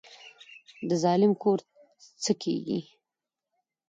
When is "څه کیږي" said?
2.23-2.79